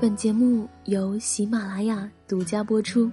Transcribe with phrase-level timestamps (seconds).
[0.00, 3.10] 本节目由喜马拉雅独家播出，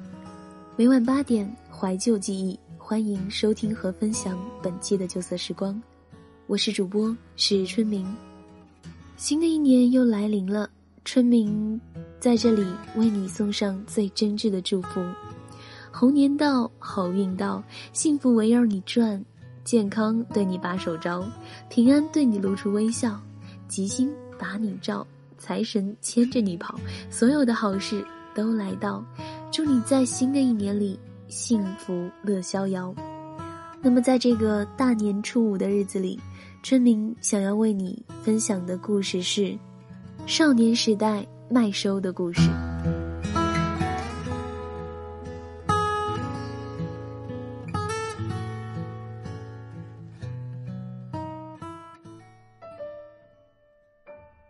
[0.77, 5.83] 每晚八点怀旧记忆，欢迎收听和分享本期的旧色时光。
[6.45, 8.07] 我是主播是春明。
[9.17, 10.69] 新的一年又来临了，
[11.03, 11.77] 春明
[12.21, 12.65] 在这里
[12.95, 15.03] 为你送上最真挚的祝福：
[15.91, 17.61] 猴年到，好运到，
[17.91, 19.21] 幸福围绕你转，
[19.65, 21.21] 健康对你把手招，
[21.69, 23.19] 平安对你露出微笑，
[23.67, 24.09] 吉星
[24.39, 25.05] 把你照。
[25.37, 29.03] 财神牵着你跑，所有的好事都来到，
[29.51, 32.93] 祝你在新的一年里幸福乐逍遥。
[33.81, 36.19] 那么，在这个大年初五的日子里，
[36.63, 39.57] 春明想要为你分享的故事是
[40.25, 42.41] 少年时代麦收的故事。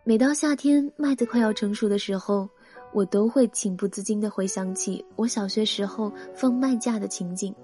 [0.08, 2.48] 每到夏天，麦子快要成熟的时候，
[2.94, 7.54] 我都会情不自禁地回想起我小学时候放麦假的情景。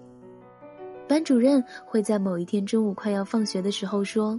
[1.09, 4.39] 班主任会在某一天中午快要放学的时候说：“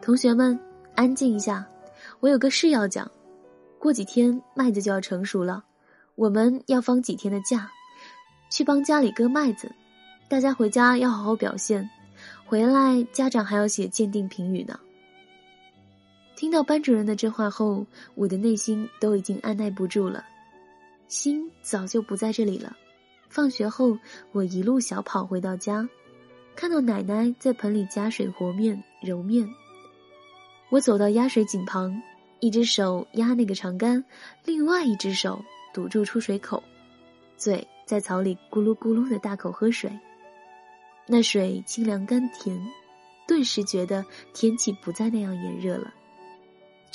[0.00, 0.58] 同学们，
[0.94, 1.68] 安静一下，
[2.20, 3.06] 我有个事要讲。
[3.78, 5.62] 过几天麦子就要成熟了，
[6.14, 7.70] 我们要放几天的假，
[8.50, 9.70] 去帮家里割麦子。
[10.26, 11.86] 大家回家要好好表现，
[12.46, 14.80] 回来家长还要写鉴定评语呢。”
[16.36, 20.22] 听到班主任的这话后，我的内心都已经按耐不住了，
[21.08, 22.76] 心早就不在这里了。
[23.30, 23.98] 放学后，
[24.32, 25.88] 我一路小跑回到家，
[26.54, 29.48] 看到奶奶在盆里加水和面揉面。
[30.68, 32.02] 我走到压水井旁，
[32.40, 34.04] 一只手压那个长杆，
[34.44, 36.62] 另外一只手堵住出水口，
[37.38, 39.90] 嘴在草里咕噜咕噜的大口喝水。
[41.06, 42.60] 那水清凉甘甜，
[43.26, 45.94] 顿时觉得天气不再那样炎热了。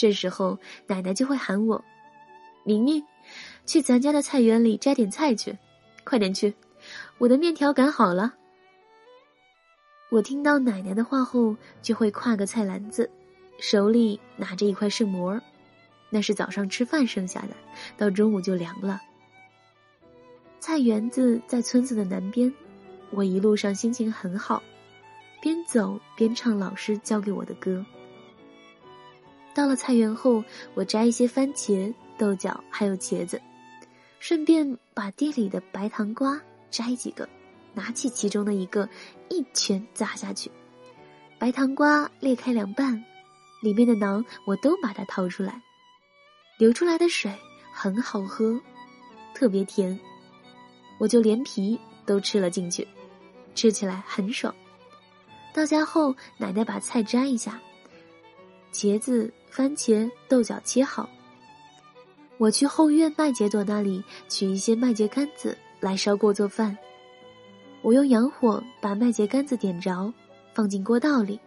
[0.02, 0.58] 这时候，
[0.88, 1.86] 奶奶就会喊我
[2.66, 3.06] ：“明明，
[3.68, 5.56] 去咱家的菜园里摘点菜去，
[6.04, 6.56] 快点去，
[7.20, 8.34] 我的面条擀好了。”
[10.10, 13.11] 我听到奶奶的话后，就会挎个菜篮子，
[13.60, 15.40] 手里拿着一块剩馍，
[16.10, 17.50] 那是早上吃饭剩下的，
[17.95, 19.00] 到中午就凉了。
[20.60, 22.52] 菜园子在村子的南边，
[23.11, 24.64] 我一路上心情很好，
[25.44, 27.86] 边走边唱老师教给我的歌。
[29.54, 33.42] 到了菜园后，我摘一些番茄、豆角还有茄子，
[34.20, 36.39] 顺便把地里的白糖瓜
[36.70, 37.28] 摘几个，
[37.73, 38.88] 拿起其中的一个，
[39.30, 40.50] 一拳砸下去，
[41.38, 43.04] 白糖瓜裂开两半，
[43.61, 45.61] 里面的囊我都把它掏出来，
[46.58, 47.34] 流出来的水
[47.73, 48.60] 很好喝，
[49.34, 50.00] 特别甜，
[50.98, 52.88] 我就连皮都吃了进去，
[53.54, 54.54] 吃起来很爽。
[55.54, 57.60] 到家后，奶奶把菜摘一下，
[58.71, 59.32] 茄子。
[59.52, 61.09] 番茄、豆角切好。
[62.37, 66.77] 我去后院麦秸垛那里取一些麦秸杆子来烧锅做饭。
[67.81, 70.14] 我用洋火把麦秸杆子点着，
[70.54, 71.37] 放进锅道里。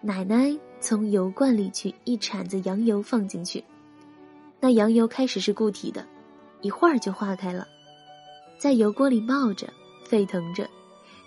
[0.00, 3.62] 奶奶从油罐里取一铲子羊油放进去。
[4.58, 6.04] 那羊油开始是固体的，
[6.60, 7.68] 一会儿就化开了，
[8.58, 9.72] 在油锅里冒着，
[10.04, 10.68] 沸腾着，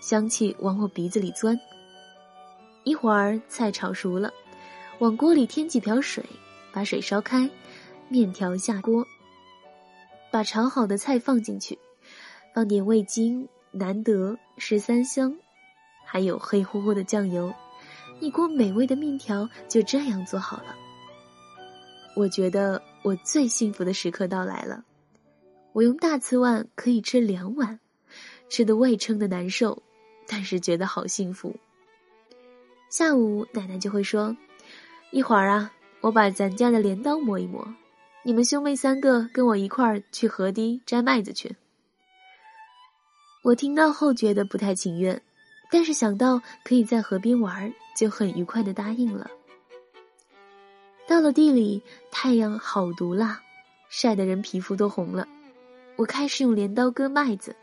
[0.02, 1.58] 香气往我鼻子里钻。
[2.84, 4.30] 一会儿菜炒熟了。
[5.00, 6.24] 往锅里添几瓢水，
[6.74, 7.50] 把水烧开，
[8.10, 9.08] 面条下锅，
[10.30, 11.80] 把炒好的菜放进去，
[12.54, 15.34] 放点味精、难得、十三香，
[16.06, 17.54] 还有黑乎乎的酱油，
[18.20, 20.76] 一锅美味的面条就这样做好了。
[22.14, 24.84] 我觉得我最幸福的时刻到来了，
[25.72, 27.80] 我用大瓷碗可以吃两碗，
[28.50, 29.82] 吃的胃撑的难受，
[30.28, 31.56] 但是觉得好幸福。
[32.90, 34.36] 下午奶奶就会说。
[35.12, 35.72] 一会儿啊，
[36.02, 37.68] 我把咱家的镰刀磨一磨，
[38.22, 41.56] 你们兄妹三个跟我一块儿去河堤摘麦子去。
[43.44, 45.20] 我听到后觉得不太情愿，
[45.72, 49.32] 但是想到可以在河边玩，就很愉快的答应了。
[51.08, 51.82] 到了地里，
[52.12, 53.42] 太阳好毒辣，
[53.90, 55.28] 晒得人皮肤都红了。
[55.96, 57.56] 我开始用镰刀割麦子，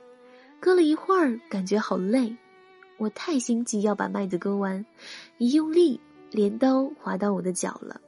[0.59, 2.37] 割了一会儿，感觉好累，
[2.97, 4.85] 我太心急要把麦子割完，
[5.39, 6.01] 一用力。
[6.31, 8.01] 镰刀划到我的脚了，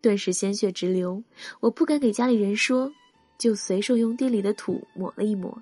[0.00, 1.22] 顿时鲜血直流。
[1.60, 2.92] 我不敢给家里人说，
[3.38, 5.56] 就随手用地里的土抹了一抹，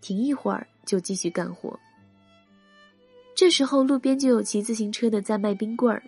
[0.00, 1.78] 停一会儿就继续干活。
[3.34, 6.02] 这时候路边就有骑自行车的在卖冰棍儿，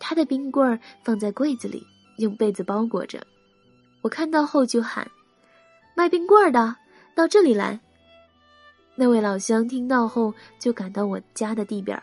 [0.00, 1.84] 他的冰棍儿放在柜子里，
[2.18, 3.24] 用被子包裹着。
[4.00, 5.10] 我看到后就喊
[5.94, 6.76] ：“卖冰棍儿的，
[7.14, 7.78] 到这里来！”
[8.96, 12.02] 那位老乡听到后就赶到我家的地边儿。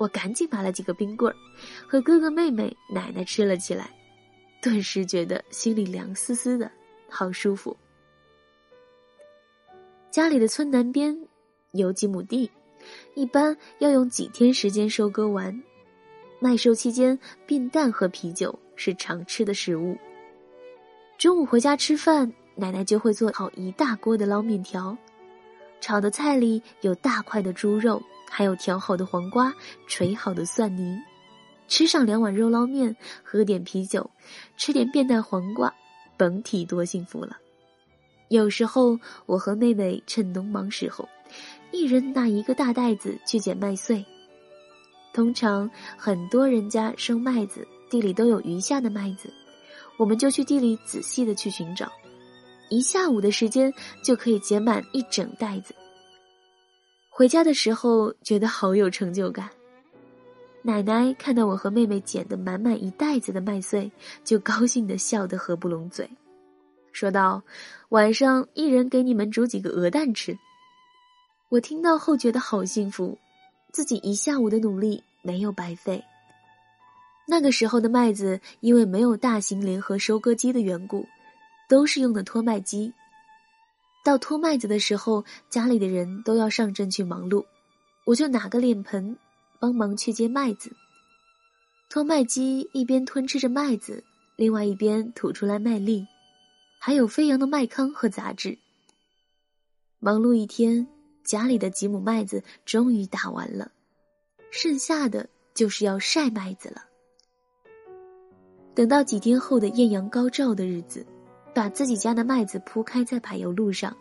[0.00, 1.36] 我赶紧买了几个冰棍儿，
[1.86, 3.90] 和哥哥妹妹、奶奶吃了起来，
[4.62, 6.70] 顿时觉得心里凉丝丝的，
[7.06, 7.76] 好舒服。
[10.10, 11.14] 家里的村南边
[11.72, 12.50] 有几亩地，
[13.14, 15.62] 一般要用几天时间收割完。
[16.38, 19.98] 麦收期间，便蛋和啤酒是常吃的食物。
[21.18, 24.96] 中午回家吃饭，奶奶就会做好一大锅的捞面条，
[25.78, 29.52] 炒的菜里有大块的猪肉，还有调好的黄瓜、
[29.86, 30.96] 捶好的蒜泥。
[31.68, 34.10] 吃上两碗肉捞面，喝点啤酒，
[34.56, 35.74] 吃点变蛋黄瓜，
[36.16, 37.36] 甭提多幸福了。
[38.28, 41.08] 有时候我和妹妹趁农忙时候，
[41.72, 44.04] 一人拿一个大袋子去捡麦穗。
[45.12, 45.68] 通常
[45.98, 49.32] 很多人家收麦子，地里都有余下的麦子。
[49.96, 51.90] 我们就去地里仔细的去寻找，
[52.68, 53.72] 一下午的时间
[54.02, 55.74] 就可以捡满一整袋子。
[57.20, 59.50] 回家的时候觉得好有成就感。
[60.62, 63.92] 奶奶看到我和妹妹捡的满满一袋子的麦穗，
[64.24, 66.08] 就高兴的笑得合不拢嘴，
[66.92, 67.42] 说道
[67.90, 70.38] ：“晚上一人给你们煮几个鹅蛋吃。”
[71.50, 73.18] 我听到后觉得好幸福，
[73.70, 76.02] 自己一下午的努力没有白费。
[77.28, 81.06] 那个时候的麦子，因为没有大型联合收割机的缘故，
[81.68, 82.90] 都是用的拖麦机。
[84.02, 87.44] 到脱麦子的时候，家里的人都要上阵去忙碌，
[88.06, 89.16] 我就拿个脸盆，
[89.58, 90.74] 帮忙去接麦子。
[91.88, 94.02] 脱麦机一边吞吃着麦子，
[94.36, 96.06] 另外一边吐出来麦粒，
[96.78, 98.56] 还有飞扬的麦糠和杂质。
[99.98, 100.86] 忙碌一天，
[101.22, 103.70] 家里的几亩麦子终于打完了，
[104.50, 106.84] 剩下的就是要晒麦子了。
[108.74, 111.04] 等到几天后的艳阳高照的日子，
[111.60, 113.94] 把自己家的麦子铺开在柏油路上，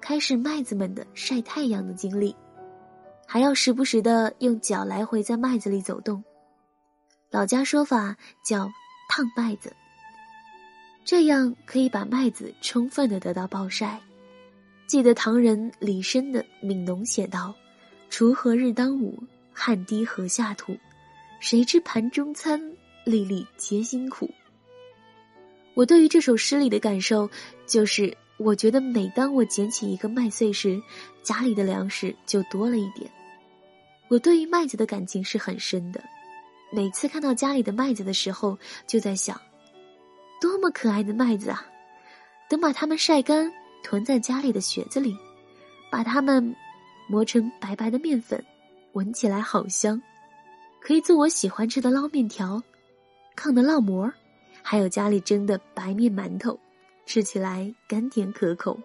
[0.00, 2.34] 开始麦子们的晒太阳的经历，
[3.28, 6.24] 还要时不时的用脚来回在麦子里走动。
[7.30, 8.68] 老家说法叫
[9.08, 9.72] 烫麦子，
[11.04, 14.00] 这样可以把麦子充分的得到暴晒。
[14.88, 17.54] 记得唐人李绅的《悯农》写道
[18.10, 19.16] ：“锄禾日当午，
[19.52, 20.76] 汗滴禾下土，
[21.38, 22.60] 谁知盘中餐。”
[23.06, 24.28] 粒粒皆辛苦。
[25.74, 27.28] 我对于这首诗里的感受，
[27.66, 30.80] 就是我觉得每当我捡起一个麦穗时，
[31.22, 33.10] 家里的粮食就多了一点。
[34.08, 36.02] 我对于麦子的感情是很深的。
[36.72, 39.40] 每次看到家里的麦子的时候，就在想，
[40.40, 41.66] 多么可爱的麦子啊！
[42.48, 43.52] 等把它们晒干，
[43.82, 45.16] 囤在家里的雪子里，
[45.90, 46.54] 把它们
[47.08, 48.44] 磨成白白的面粉，
[48.92, 50.00] 闻起来好香，
[50.80, 52.62] 可以做我喜欢吃的捞面条。
[53.36, 54.12] 炕的烙馍，
[54.62, 56.58] 还有家里蒸的白面馒头，
[57.06, 58.78] 吃起来甘甜可口。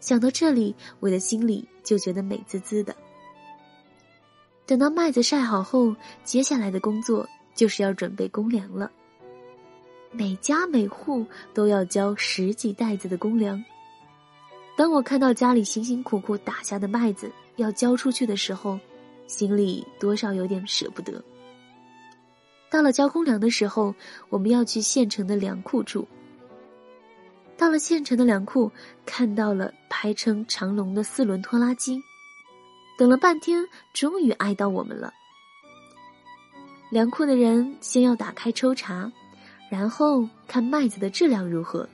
[0.00, 2.94] 想到这里，我的心里就觉得美滋滋的。
[4.66, 5.94] 等到麦子晒好后，
[6.24, 8.90] 接下来的工作就是要准备公粮了。
[10.10, 13.62] 每家每户都要交十几袋子的公粮。
[14.76, 18.78] 当我看到家里辛辛苦苦打下的麦子要交出去的时候，
[19.26, 21.22] 心里多少有点舍不得。
[22.70, 23.94] 到了交公粮的时候，
[24.28, 26.08] 我们要去县城的粮库处。
[27.56, 28.72] 到了县城的粮库，
[29.06, 32.02] 看到了排成长龙的四轮拖拉机，
[32.98, 35.14] 等了半天，终于挨到我们了。
[36.90, 39.12] 粮库的人先要打开抽查，
[39.70, 41.88] 然后看麦子的质量如何。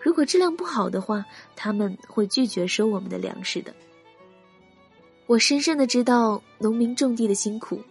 [0.00, 3.74] 如果质量不好的话，他们会拒绝收我们的粮食的。
[5.26, 7.82] 我深深的知道农民种地的辛苦。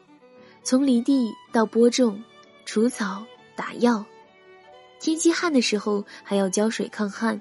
[0.63, 2.23] 从犁地到播种、
[2.65, 4.05] 除草、打药，
[4.99, 7.39] 天气旱的时候还要浇水抗旱，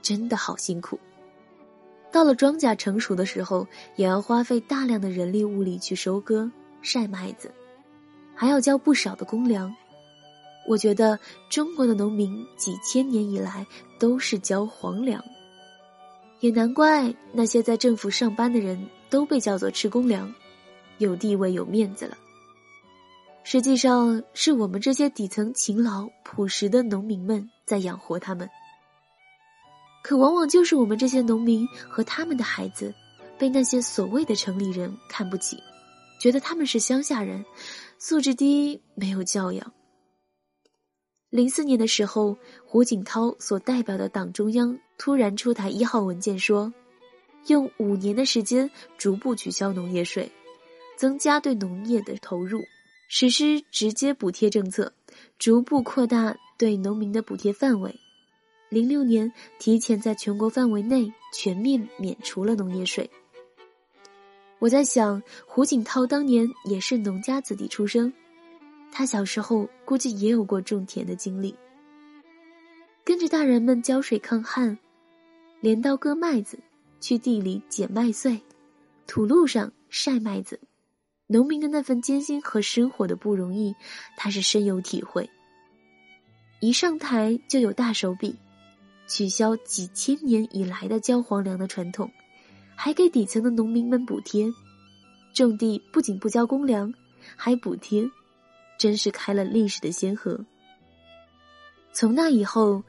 [0.00, 0.98] 真的好辛苦。
[2.10, 3.66] 到了庄稼成熟的时候，
[3.96, 7.52] 也要花费大量的人力物力去收割、晒麦子，
[8.34, 9.74] 还要交不少的公粮。
[10.66, 11.18] 我觉得
[11.50, 13.66] 中国的农民几千年以来
[13.98, 15.22] 都是交皇粮，
[16.40, 20.32] 也难怪那些在政府上班的人都被叫做吃公粮，
[20.96, 22.16] 有地位有面子了。
[23.46, 28.48] 实际上是我们这些底层勤劳朴实的农民们在养活他们，
[30.02, 32.92] 可往往就是我们这些农民和他们的孩子，
[33.38, 35.62] 被那些所谓的城里人看不起，
[36.18, 37.44] 觉得他们是乡下人，
[37.98, 39.72] 素质低，没有教养。
[41.28, 46.72] 零四年的时候，胡锦涛所代表的党中央突然出台一号文件，说，
[47.48, 50.32] 用五年的时间逐步取消农业税，
[50.96, 52.64] 增加对农业的投入。
[53.08, 54.92] 实施直接补贴政策，
[55.38, 57.94] 逐步扩大对农民的补贴范围。
[58.70, 63.08] 零六年提前在全国范围内全面免除了农业税。
[64.58, 68.12] 我在想，胡锦涛当年也是农家子弟出生，
[68.90, 71.54] 他小时候估计也有过种田的经历。
[73.04, 74.76] 跟着大人们浇水抗旱，
[75.60, 76.58] 镰刀割麦子，
[77.00, 78.40] 去地里捡麦穗，
[79.06, 80.58] 土路上晒麦子，
[81.26, 83.74] 农民的那份艰辛和生活的不容易，
[84.16, 85.30] 他是深有体会。
[86.60, 88.36] 一上台就有大手笔，
[89.06, 92.10] 取消几千年以来的交皇粮的传统，
[92.74, 94.52] 还给底层的农民们补贴，
[95.34, 96.92] 种地不仅不交公粮，
[97.36, 98.06] 还补贴，
[98.78, 100.38] 真是开了历史的先河。
[101.94, 102.82] 从那以后，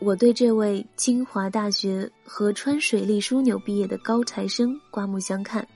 [0.00, 5.66] 我对这位清华大学河川水利枢纽毕业的高材生刮目相看。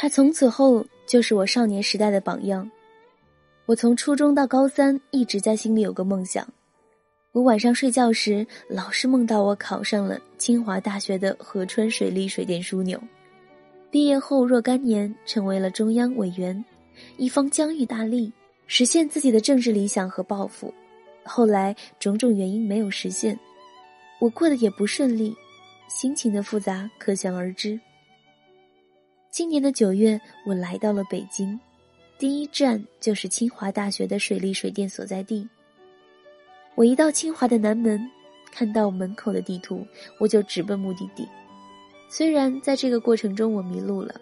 [0.00, 2.70] 他从此后就是我少年时代的榜样。
[3.66, 6.46] 我从初中到高三一直在心里有个梦想，
[7.32, 12.96] 我晚上睡觉时老是梦到我考上了清华大学的河川水利水电枢纽，
[13.90, 16.64] 毕业后若干年成为了中央委员，
[17.16, 18.30] 一方疆域大吏，
[18.68, 20.72] 实现自己的政治理想和抱负。
[21.24, 23.36] 后来种种原因没有实现，
[24.20, 25.34] 我过得也不顺利，
[25.88, 27.78] 心情的复杂可想而知。
[29.30, 31.58] 今年的九月，我来到了北京。
[32.18, 35.46] 第一站就是清华大学的水利水电所在地。
[36.74, 38.00] 我一到清华的南门，
[38.50, 39.86] 看到门口的地图，
[40.18, 41.28] 我就直奔目的地。
[42.08, 44.18] 虽然在这个过程中我迷路了，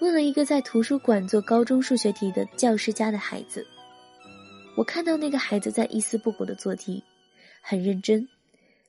[0.00, 3.66] 问了一个在图书馆做高中数学题的教师家的孩子。
[4.76, 7.02] 我看到那个孩子在一丝不苟的做题，
[7.60, 8.26] 很认真，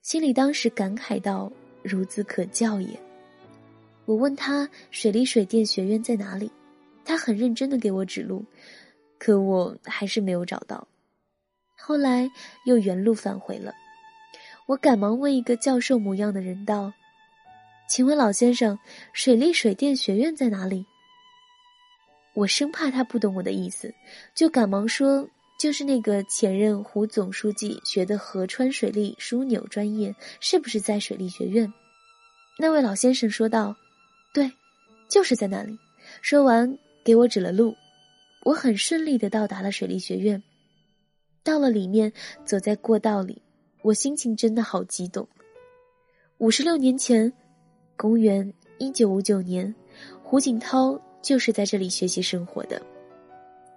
[0.03, 1.51] 心里当时感慨道
[1.83, 2.87] ：“孺子可教也。”
[4.11, 6.51] 我问他水利水电学院在哪里？
[7.05, 8.43] 他很认真的给我指路，
[9.17, 10.85] 可我还是没有找到。
[11.77, 12.29] 后来
[12.65, 13.73] 又原路返回了。
[14.67, 16.91] 我赶忙问一个教授模样的人道
[17.87, 18.77] ：“请问老先生，
[19.13, 20.85] 水利水电学院在哪里？”
[22.35, 23.93] 我生怕他不懂我的意思，
[24.35, 25.25] 就赶忙说
[25.57, 31.71] ：“就是那个前任胡总书记学的河川水利枢纽专业，是不是在水利学院？”
[32.59, 33.75] 那位老先生说道：“，
[35.11, 35.77] 就是在那里。”
[36.23, 36.79] 说完。
[37.03, 37.75] 给我指了路，
[38.43, 40.43] 我很顺利的到达了水利学院。
[41.43, 42.13] 到了里面，
[42.45, 43.41] 走在过道里，
[43.81, 45.27] 我心情真的好激动。
[46.37, 47.33] 五十六年前，
[47.97, 49.73] 公元一九五九年，
[50.21, 52.79] 胡锦涛就是在这里学习生活的。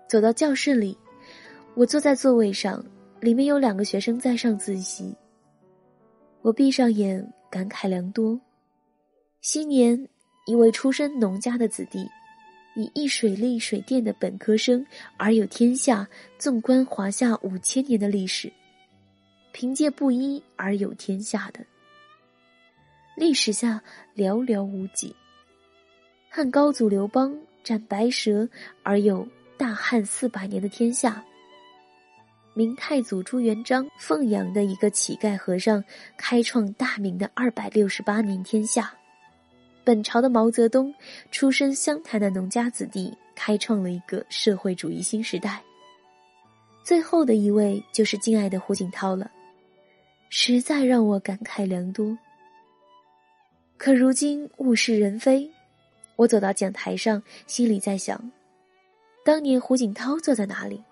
[0.06, 0.94] 走到教室里，
[1.74, 2.84] 我坐在座位上，
[3.20, 5.14] 里面有两个学生在上自习。
[6.42, 8.38] 我闭上眼，感慨良多。
[9.40, 10.06] 昔年，
[10.44, 12.08] 一位出身农家的子弟。
[12.76, 14.84] 以一水利水电的本科生
[15.16, 16.08] 而有天下，
[16.38, 18.52] 纵观华夏五千年的历史，
[19.52, 21.64] 凭借布衣而有天下的
[23.14, 23.80] 历史下
[24.16, 25.14] 寥寥无几。
[26.28, 27.32] 汉高祖刘邦
[27.62, 28.48] 斩白蛇
[28.82, 29.24] 而有
[29.56, 31.24] 大汉四百年的天下，
[32.54, 35.84] 明太祖朱元璋奉养的一个乞丐和尚
[36.16, 38.92] 开创大明的二百六十八年天下。
[39.84, 40.92] 本朝的毛泽东，
[41.30, 45.62] 出身湘潭的农家子弟，开创了一个社会主义新时代。
[46.82, 49.30] 最后的一位就是敬爱的胡锦涛了，
[50.30, 52.16] 实在让我感慨良多。
[53.76, 55.50] 可如今物是人非，
[56.16, 58.30] 我走到讲台上，心里在想：
[59.22, 60.82] 当年胡锦涛坐在哪里？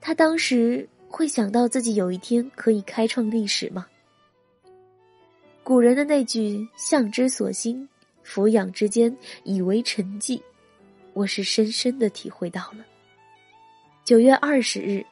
[0.00, 3.86] 他当时会想到自己有一天可以开创历史吗？
[5.68, 7.86] 古人的那句“相之所兴，
[8.22, 10.40] 俯仰之间，以为沉寂”，
[11.12, 12.78] 我是深深的体会到了。
[14.02, 15.04] 九月二十日，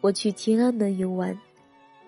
[0.00, 1.38] 我去天安门游玩，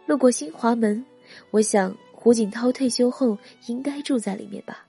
[0.07, 1.07] 路过新华门，
[1.53, 4.85] 我想胡锦涛退休后应该住在里面吧。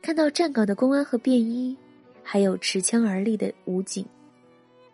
[0.00, 1.76] 看到站岗的公安和便衣，
[2.22, 4.06] 还有持枪而立的武警，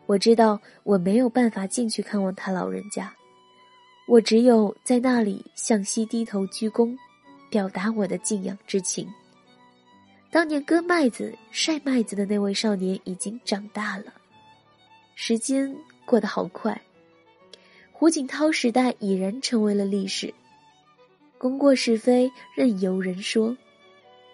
[0.07, 3.15] 我知道我没有办法进去看望他老人家。
[4.07, 6.97] 我只有在那里向西低头鞠躬，
[7.51, 9.13] 表达我的敬仰之情。
[10.31, 14.15] 当年割麦子、晒麦子的那位少年已经长大了，
[15.17, 16.81] 时间过得好快。
[17.93, 20.33] 胡锦涛时代已然成为了历史，
[21.37, 23.57] 功过是非任由人说。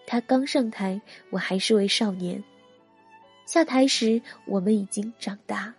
[0.06, 1.00] 他刚上台，
[1.30, 2.42] 我还是位少年；
[3.46, 5.72] 下台时，我们已经长大。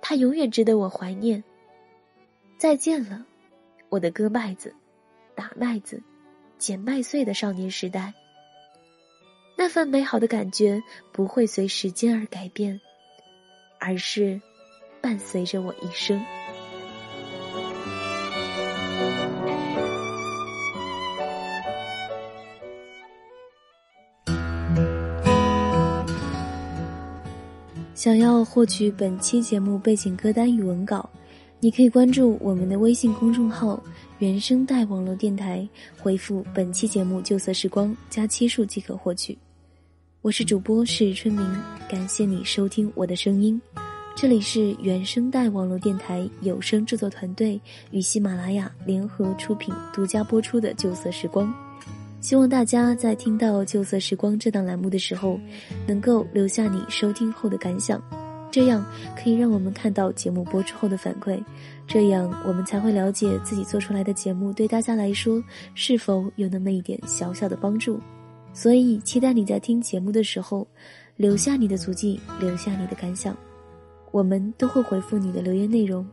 [0.00, 1.42] 他永远值得我怀念。
[2.58, 3.24] 再见了，
[3.90, 4.74] 我的割麦子、
[5.34, 6.02] 打麦子、
[6.58, 8.14] 捡麦穗的少年时代。
[9.58, 10.82] 那份美好的感觉
[11.12, 12.80] 不会随时间而改变，
[13.78, 14.40] 而是
[15.00, 16.20] 伴随着我一生。
[27.94, 31.08] 想要获取本期节目背景歌单与文稿。
[31.58, 33.82] 你可以关注我们的微信公众号
[34.20, 35.66] “原声带网络电台”，
[35.98, 39.36] 回复本期节目“旧色时光”加期数即可获取。
[40.20, 41.44] 我是主播是春明，
[41.88, 43.58] 感谢你收听我的声音。
[44.14, 47.58] 这里是原声带网络电台有声制作团队
[47.90, 51.48] 与喜马拉雅联合出品、独家播出的《旧色时光》。
[52.20, 55.40] 希望大家在听到《旧色时光》这档栏目的时候，
[55.86, 58.02] 能够留下你收听后的感想，
[58.56, 58.82] 这样
[59.14, 61.38] 可以让我们看到节目播出后的反馈，
[61.86, 65.44] 这样我们才会了解自己做出来的节目对大家来说
[65.74, 68.00] 是否有那么一点小小的帮助。
[68.54, 70.66] 所以，期待你在听节目的时候，
[71.16, 73.36] 留下你的足迹，留下你的感想。
[74.10, 76.06] 我们都会回复你的留言内容。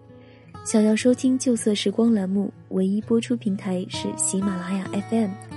[0.66, 5.53] 想要收听《旧色时光》栏目，唯一播出平台是喜马拉雅 FM。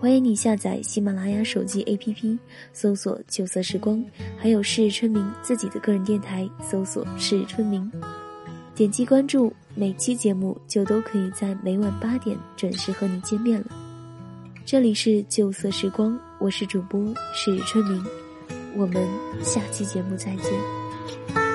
[0.00, 2.38] 欢迎你下载喜马拉雅手机 APP，
[2.72, 4.04] 搜索“旧色时光”，
[4.38, 7.90] 还有是春明自己的个人电台，搜索“是春明”，
[8.76, 13.66] 点击关注，每期节目就都可以在每晚八点准时和你见面了。
[14.64, 18.04] 这里是旧色时光，我是主播是春明，
[18.76, 19.04] 我们
[19.42, 21.47] 下期节目再见。